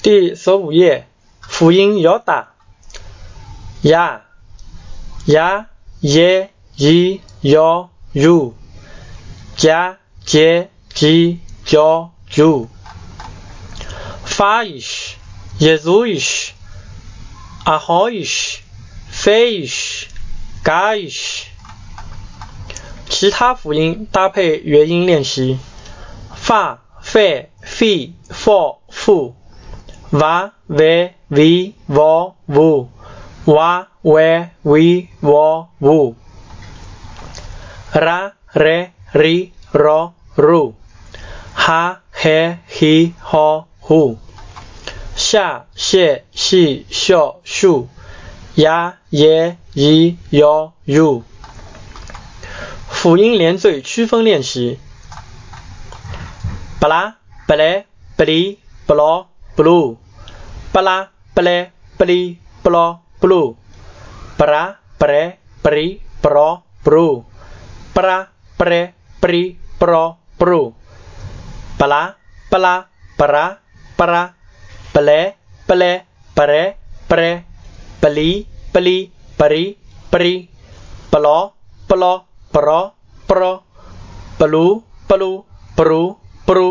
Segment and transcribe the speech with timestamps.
[0.00, 1.08] 第十五页，
[1.40, 2.54] 辅音要打，
[3.82, 4.22] 呀。
[5.26, 5.66] 呀
[6.00, 8.54] 耶伊要如，
[9.56, 12.68] 加杰吉叫如，
[14.24, 15.16] 发一时，
[15.58, 16.52] 一入一时，
[17.64, 18.60] 啊好一时，
[19.10, 20.06] 飞一时，
[20.62, 21.46] 嘎一时。
[23.10, 25.58] 其他辅音搭配元音练习，
[26.36, 29.34] 发、费、费、佛、富。
[30.10, 32.88] 哇喂喂，哇呜，
[33.44, 36.16] 哇喂喂，哇呜。
[37.92, 40.74] 拉雷里罗鲁，
[41.52, 44.16] 哈嘿希吼呼，
[45.14, 47.88] 沙谢西笑数，
[48.54, 51.22] 呀耶伊幺如。
[52.88, 54.78] 辅音连缀区分练习。
[56.80, 57.16] 巴拉
[57.46, 57.84] 布莱
[58.16, 59.28] 布里布罗。
[59.58, 59.98] plu
[60.74, 60.96] pla
[61.34, 61.56] ple
[61.98, 62.18] pli
[62.62, 62.84] plo
[63.22, 63.40] plu
[64.38, 64.62] pra
[65.00, 65.22] pre
[65.64, 65.86] pri
[66.22, 66.48] pro
[66.86, 67.06] pru
[67.96, 68.18] pra
[68.60, 68.80] pre
[69.22, 69.42] pri
[69.80, 70.04] pro
[70.38, 70.60] pru
[71.78, 72.02] pla
[72.50, 72.74] pla
[73.18, 73.44] pra
[73.98, 74.22] pra
[74.94, 75.20] ple
[75.66, 75.90] ple
[76.38, 76.62] pre
[77.10, 77.30] pre
[78.02, 78.28] pli
[78.72, 78.96] pli
[79.38, 79.64] pri
[80.12, 80.32] pri
[81.10, 81.38] plo
[81.90, 82.12] plo
[82.54, 82.80] pro
[83.26, 83.50] pro
[84.38, 84.64] plu
[85.08, 85.30] plu
[85.74, 86.02] pru
[86.46, 86.68] pru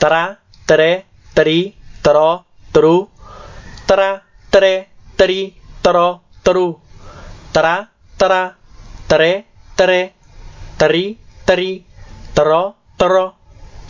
[0.00, 0.22] tra
[0.70, 3.10] tre, tri, tro, tru,
[3.90, 4.22] tra,
[4.54, 4.86] tre,
[5.18, 5.38] tri,
[5.82, 6.66] tro, tru,
[7.50, 8.54] tra, tra,
[9.10, 9.30] tre,
[9.74, 10.14] tre,
[10.78, 11.72] teri, teri,
[12.38, 12.60] tro,
[12.96, 13.24] tro,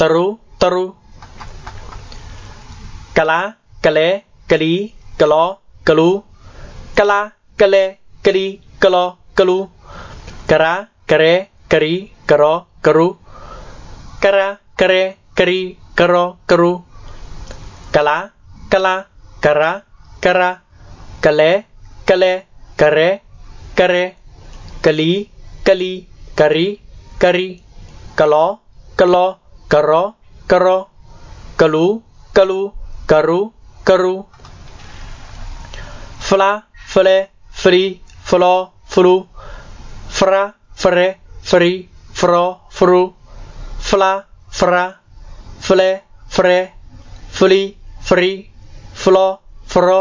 [0.00, 0.86] teru, teru.
[3.12, 3.40] Kala,
[3.84, 6.24] kale, kali, kalo, kalu.
[6.96, 7.20] Kala,
[7.60, 7.84] kale,
[8.24, 8.46] kali,
[8.80, 9.04] kalo,
[9.36, 9.58] kalu.
[10.48, 13.08] Kara, kere, kari, kero, keru.
[14.24, 14.48] Kara,
[14.80, 16.80] kere, kari, karo, karu,
[17.92, 18.32] kala,
[18.72, 19.04] kala,
[19.44, 19.84] kara,
[20.24, 20.62] kara,
[21.20, 21.66] kale,
[22.08, 22.32] kale,
[22.80, 23.20] kare,
[23.76, 24.16] kare,
[24.80, 25.28] kali,
[25.62, 26.80] kali, kari,
[27.20, 27.48] kari,
[28.16, 28.64] kalo,
[28.96, 29.24] kalo,
[29.68, 30.16] karo,
[30.48, 30.88] karo,
[31.60, 32.00] kalu,
[32.32, 32.72] kalu,
[33.04, 33.52] karu,
[33.84, 34.14] karu,
[36.28, 36.50] fla,
[36.92, 39.28] fle, fri, flo, flu,
[40.08, 43.02] fra, fre, fri, fro, fru,
[43.84, 44.12] fla,
[44.48, 44.84] fra,
[45.70, 46.72] fle, fre,
[47.30, 48.50] fli, fri,
[48.92, 50.00] flo, fro,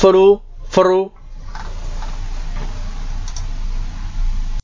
[0.00, 1.12] fru, fru,